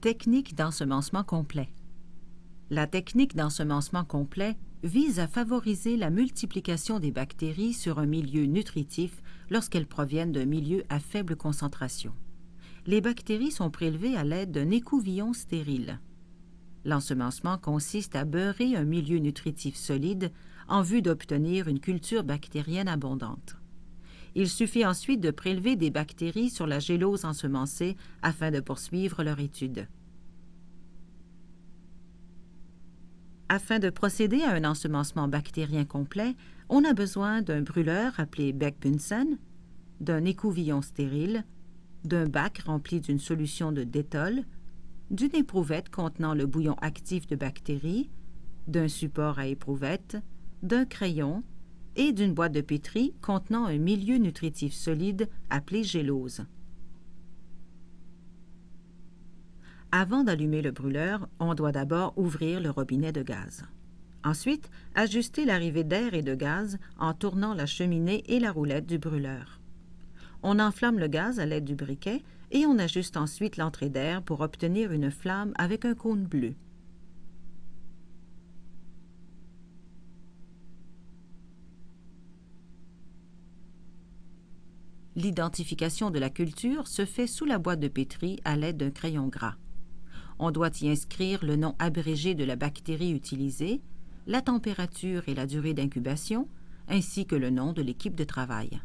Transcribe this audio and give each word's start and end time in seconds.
Technique 0.00 0.54
d'ensemencement 0.54 1.24
complet. 1.24 1.68
La 2.70 2.86
technique 2.86 3.36
d'ensemencement 3.36 4.02
complet 4.02 4.56
vise 4.82 5.20
à 5.20 5.26
favoriser 5.26 5.98
la 5.98 6.08
multiplication 6.08 6.98
des 6.98 7.10
bactéries 7.10 7.74
sur 7.74 7.98
un 7.98 8.06
milieu 8.06 8.46
nutritif 8.46 9.22
lorsqu'elles 9.50 9.86
proviennent 9.86 10.32
d'un 10.32 10.46
milieu 10.46 10.84
à 10.88 11.00
faible 11.00 11.36
concentration. 11.36 12.14
Les 12.86 13.02
bactéries 13.02 13.50
sont 13.50 13.70
prélevées 13.70 14.16
à 14.16 14.24
l'aide 14.24 14.52
d'un 14.52 14.70
écouvillon 14.70 15.34
stérile. 15.34 16.00
L'ensemencement 16.86 17.58
consiste 17.58 18.16
à 18.16 18.24
beurrer 18.24 18.76
un 18.76 18.84
milieu 18.84 19.18
nutritif 19.18 19.76
solide 19.76 20.32
en 20.66 20.80
vue 20.80 21.02
d'obtenir 21.02 21.68
une 21.68 21.78
culture 21.80 22.24
bactérienne 22.24 22.88
abondante. 22.88 23.59
Il 24.34 24.48
suffit 24.48 24.86
ensuite 24.86 25.20
de 25.20 25.30
prélever 25.30 25.76
des 25.76 25.90
bactéries 25.90 26.50
sur 26.50 26.66
la 26.66 26.78
gélose 26.78 27.24
ensemencée 27.24 27.96
afin 28.22 28.50
de 28.50 28.60
poursuivre 28.60 29.22
leur 29.22 29.40
étude. 29.40 29.88
Afin 33.48 33.80
de 33.80 33.90
procéder 33.90 34.42
à 34.42 34.52
un 34.52 34.64
ensemencement 34.64 35.26
bactérien 35.26 35.84
complet, 35.84 36.36
on 36.68 36.84
a 36.84 36.92
besoin 36.92 37.42
d'un 37.42 37.62
brûleur 37.62 38.18
appelé 38.20 38.52
Beck-Bunsen, 38.52 39.38
d'un 40.00 40.24
écouvillon 40.24 40.82
stérile, 40.82 41.44
d'un 42.04 42.26
bac 42.26 42.58
rempli 42.64 43.00
d'une 43.00 43.18
solution 43.18 43.72
de 43.72 43.82
détol, 43.82 44.44
d'une 45.10 45.34
éprouvette 45.34 45.90
contenant 45.90 46.34
le 46.34 46.46
bouillon 46.46 46.76
actif 46.80 47.26
de 47.26 47.34
bactéries, 47.34 48.08
d'un 48.68 48.86
support 48.86 49.40
à 49.40 49.48
éprouvette, 49.48 50.16
d'un 50.62 50.84
crayon 50.84 51.42
et 52.00 52.14
d'une 52.14 52.32
boîte 52.32 52.52
de 52.52 52.62
pétri 52.62 53.12
contenant 53.20 53.66
un 53.66 53.76
milieu 53.76 54.16
nutritif 54.16 54.72
solide 54.72 55.28
appelé 55.50 55.84
gélose. 55.84 56.46
Avant 59.92 60.24
d'allumer 60.24 60.62
le 60.62 60.70
brûleur, 60.70 61.28
on 61.40 61.52
doit 61.52 61.72
d'abord 61.72 62.14
ouvrir 62.16 62.58
le 62.58 62.70
robinet 62.70 63.12
de 63.12 63.22
gaz. 63.22 63.64
Ensuite, 64.24 64.70
ajuster 64.94 65.44
l'arrivée 65.44 65.84
d'air 65.84 66.14
et 66.14 66.22
de 66.22 66.34
gaz 66.34 66.78
en 66.98 67.12
tournant 67.12 67.52
la 67.52 67.66
cheminée 67.66 68.24
et 68.28 68.40
la 68.40 68.50
roulette 68.50 68.86
du 68.86 68.96
brûleur. 68.96 69.60
On 70.42 70.58
enflamme 70.58 70.98
le 70.98 71.06
gaz 71.06 71.38
à 71.38 71.44
l'aide 71.44 71.66
du 71.66 71.74
briquet 71.74 72.22
et 72.50 72.64
on 72.64 72.78
ajuste 72.78 73.18
ensuite 73.18 73.58
l'entrée 73.58 73.90
d'air 73.90 74.22
pour 74.22 74.40
obtenir 74.40 74.90
une 74.92 75.10
flamme 75.10 75.52
avec 75.56 75.84
un 75.84 75.94
cône 75.94 76.24
bleu. 76.24 76.54
L'identification 85.20 86.10
de 86.10 86.18
la 86.18 86.30
culture 86.30 86.88
se 86.88 87.04
fait 87.04 87.26
sous 87.26 87.44
la 87.44 87.58
boîte 87.58 87.80
de 87.80 87.88
pétri 87.88 88.40
à 88.46 88.56
l'aide 88.56 88.78
d'un 88.78 88.90
crayon 88.90 89.28
gras. 89.28 89.56
On 90.38 90.50
doit 90.50 90.70
y 90.80 90.88
inscrire 90.88 91.44
le 91.44 91.56
nom 91.56 91.74
abrégé 91.78 92.34
de 92.34 92.42
la 92.42 92.56
bactérie 92.56 93.12
utilisée, 93.12 93.82
la 94.26 94.40
température 94.40 95.28
et 95.28 95.34
la 95.34 95.44
durée 95.44 95.74
d'incubation, 95.74 96.48
ainsi 96.88 97.26
que 97.26 97.36
le 97.36 97.50
nom 97.50 97.74
de 97.74 97.82
l'équipe 97.82 98.14
de 98.14 98.24
travail. 98.24 98.80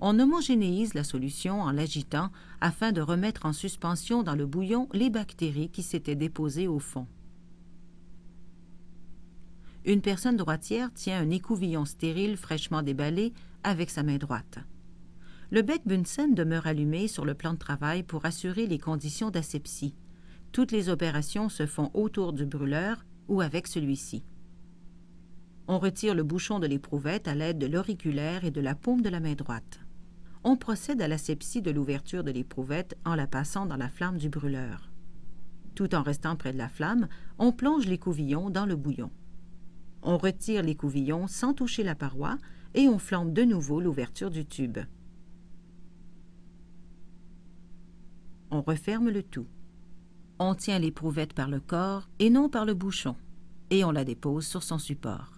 On 0.00 0.18
homogénéise 0.18 0.94
la 0.94 1.04
solution 1.04 1.60
en 1.60 1.72
l'agitant 1.72 2.30
afin 2.62 2.92
de 2.92 3.02
remettre 3.02 3.44
en 3.44 3.52
suspension 3.52 4.22
dans 4.22 4.36
le 4.36 4.46
bouillon 4.46 4.88
les 4.94 5.10
bactéries 5.10 5.68
qui 5.68 5.82
s'étaient 5.82 6.16
déposées 6.16 6.68
au 6.68 6.78
fond. 6.78 7.06
Une 9.84 10.00
personne 10.00 10.38
droitière 10.38 10.90
tient 10.94 11.20
un 11.20 11.28
écouvillon 11.28 11.84
stérile 11.84 12.38
fraîchement 12.38 12.80
déballé 12.80 13.34
avec 13.62 13.90
sa 13.90 14.02
main 14.02 14.16
droite. 14.16 14.58
Le 15.54 15.62
bec 15.62 15.82
Bunsen 15.86 16.34
demeure 16.34 16.66
allumé 16.66 17.06
sur 17.06 17.24
le 17.24 17.34
plan 17.34 17.52
de 17.52 17.58
travail 17.58 18.02
pour 18.02 18.26
assurer 18.26 18.66
les 18.66 18.80
conditions 18.80 19.30
d'asepsie. 19.30 19.94
Toutes 20.50 20.72
les 20.72 20.88
opérations 20.88 21.48
se 21.48 21.64
font 21.64 21.92
autour 21.94 22.32
du 22.32 22.44
brûleur 22.44 23.06
ou 23.28 23.40
avec 23.40 23.68
celui-ci. 23.68 24.24
On 25.68 25.78
retire 25.78 26.16
le 26.16 26.24
bouchon 26.24 26.58
de 26.58 26.66
l'éprouvette 26.66 27.28
à 27.28 27.36
l'aide 27.36 27.58
de 27.58 27.68
l'auriculaire 27.68 28.44
et 28.44 28.50
de 28.50 28.60
la 28.60 28.74
paume 28.74 29.00
de 29.00 29.08
la 29.08 29.20
main 29.20 29.34
droite. 29.34 29.78
On 30.42 30.56
procède 30.56 31.00
à 31.00 31.06
l'asepsie 31.06 31.62
de 31.62 31.70
l'ouverture 31.70 32.24
de 32.24 32.32
l'éprouvette 32.32 32.98
en 33.04 33.14
la 33.14 33.28
passant 33.28 33.64
dans 33.64 33.76
la 33.76 33.88
flamme 33.88 34.18
du 34.18 34.30
brûleur. 34.30 34.90
Tout 35.76 35.94
en 35.94 36.02
restant 36.02 36.34
près 36.34 36.52
de 36.52 36.58
la 36.58 36.68
flamme, 36.68 37.06
on 37.38 37.52
plonge 37.52 37.86
l'écouvillon 37.86 38.50
dans 38.50 38.66
le 38.66 38.74
bouillon. 38.74 39.12
On 40.02 40.18
retire 40.18 40.64
l'écouvillon 40.64 41.28
sans 41.28 41.54
toucher 41.54 41.84
la 41.84 41.94
paroi 41.94 42.38
et 42.74 42.88
on 42.88 42.98
flambe 42.98 43.32
de 43.32 43.44
nouveau 43.44 43.80
l'ouverture 43.80 44.32
du 44.32 44.44
tube. 44.44 44.80
On 48.50 48.62
referme 48.62 49.10
le 49.10 49.22
tout. 49.22 49.46
On 50.38 50.54
tient 50.54 50.78
l'éprouvette 50.78 51.32
par 51.32 51.48
le 51.48 51.60
corps 51.60 52.08
et 52.18 52.30
non 52.30 52.48
par 52.48 52.64
le 52.64 52.74
bouchon, 52.74 53.16
et 53.70 53.84
on 53.84 53.90
la 53.90 54.04
dépose 54.04 54.46
sur 54.46 54.62
son 54.62 54.78
support. 54.78 55.32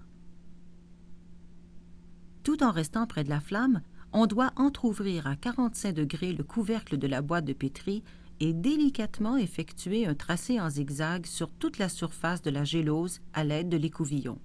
Tout 2.42 2.62
en 2.62 2.70
restant 2.70 3.06
près 3.06 3.24
de 3.24 3.28
la 3.28 3.40
flamme, 3.40 3.82
on 4.12 4.26
doit 4.26 4.52
entr'ouvrir 4.56 5.26
à 5.26 5.36
45 5.36 5.92
degrés 5.92 6.32
le 6.32 6.44
couvercle 6.44 6.96
de 6.96 7.06
la 7.06 7.20
boîte 7.20 7.44
de 7.44 7.52
pétri 7.52 8.02
et 8.40 8.52
délicatement 8.52 9.36
effectuer 9.36 10.06
un 10.06 10.14
tracé 10.14 10.60
en 10.60 10.70
zigzag 10.70 11.26
sur 11.26 11.50
toute 11.50 11.78
la 11.78 11.88
surface 11.88 12.42
de 12.42 12.50
la 12.50 12.64
gélose 12.64 13.20
à 13.32 13.44
l'aide 13.44 13.68
de 13.68 13.76
l'écouvillon. 13.76 14.38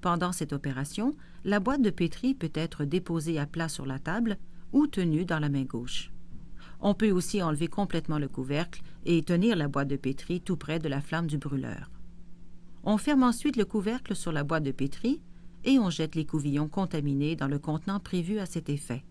Pendant 0.00 0.32
cette 0.32 0.52
opération, 0.52 1.14
la 1.44 1.60
boîte 1.60 1.82
de 1.82 1.90
pétri 1.90 2.34
peut 2.34 2.50
être 2.54 2.84
déposée 2.84 3.38
à 3.38 3.46
plat 3.46 3.68
sur 3.68 3.86
la 3.86 3.98
table 3.98 4.36
ou 4.72 4.86
tenue 4.86 5.24
dans 5.24 5.38
la 5.38 5.48
main 5.48 5.64
gauche. 5.64 6.10
On 6.82 6.94
peut 6.94 7.12
aussi 7.12 7.40
enlever 7.40 7.68
complètement 7.68 8.18
le 8.18 8.28
couvercle 8.28 8.82
et 9.06 9.22
tenir 9.22 9.56
la 9.56 9.68
boîte 9.68 9.88
de 9.88 9.96
pétri 9.96 10.40
tout 10.40 10.56
près 10.56 10.80
de 10.80 10.88
la 10.88 11.00
flamme 11.00 11.28
du 11.28 11.38
brûleur. 11.38 11.90
On 12.82 12.98
ferme 12.98 13.22
ensuite 13.22 13.56
le 13.56 13.64
couvercle 13.64 14.16
sur 14.16 14.32
la 14.32 14.42
boîte 14.42 14.64
de 14.64 14.72
pétri 14.72 15.20
et 15.64 15.78
on 15.78 15.90
jette 15.90 16.16
les 16.16 16.26
couvillons 16.26 16.68
contaminés 16.68 17.36
dans 17.36 17.46
le 17.46 17.60
contenant 17.60 18.00
prévu 18.00 18.40
à 18.40 18.46
cet 18.46 18.68
effet. 18.68 19.04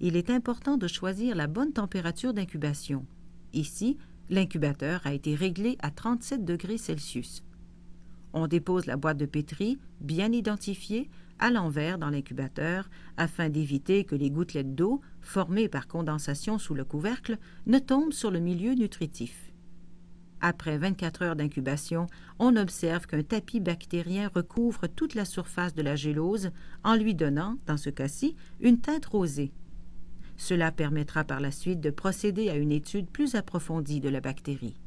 Il 0.00 0.16
est 0.16 0.30
important 0.30 0.78
de 0.78 0.88
choisir 0.88 1.36
la 1.36 1.46
bonne 1.46 1.74
température 1.74 2.32
d'incubation. 2.32 3.04
Ici, 3.52 3.98
l'incubateur 4.30 5.02
a 5.04 5.12
été 5.12 5.34
réglé 5.34 5.76
à 5.80 5.90
37 5.90 6.42
degrés 6.42 6.78
Celsius. 6.78 7.44
On 8.32 8.46
dépose 8.46 8.86
la 8.86 8.96
boîte 8.96 9.18
de 9.18 9.26
pétri, 9.26 9.78
bien 10.00 10.32
identifiée, 10.32 11.10
à 11.38 11.50
l'envers 11.50 11.98
dans 11.98 12.08
l'incubateur 12.08 12.88
afin 13.18 13.50
d'éviter 13.50 14.04
que 14.04 14.14
les 14.14 14.30
gouttelettes 14.30 14.74
d'eau, 14.74 15.02
formées 15.20 15.68
par 15.68 15.86
condensation 15.86 16.58
sous 16.58 16.74
le 16.74 16.84
couvercle, 16.84 17.38
ne 17.66 17.78
tombent 17.78 18.12
sur 18.12 18.30
le 18.30 18.40
milieu 18.40 18.74
nutritif. 18.74 19.50
Après 20.40 20.78
24 20.78 21.22
heures 21.22 21.36
d'incubation, 21.36 22.06
on 22.38 22.56
observe 22.56 23.06
qu'un 23.06 23.22
tapis 23.22 23.60
bactérien 23.60 24.30
recouvre 24.34 24.86
toute 24.86 25.14
la 25.14 25.26
surface 25.26 25.74
de 25.74 25.82
la 25.82 25.96
gélose 25.96 26.50
en 26.82 26.96
lui 26.96 27.14
donnant, 27.14 27.58
dans 27.66 27.76
ce 27.76 27.90
cas-ci, 27.90 28.36
une 28.60 28.80
teinte 28.80 29.06
rosée. 29.06 29.52
Cela 30.38 30.72
permettra 30.72 31.24
par 31.24 31.40
la 31.40 31.50
suite 31.50 31.80
de 31.80 31.90
procéder 31.90 32.48
à 32.48 32.56
une 32.56 32.72
étude 32.72 33.10
plus 33.10 33.34
approfondie 33.34 34.00
de 34.00 34.08
la 34.08 34.20
bactérie. 34.20 34.80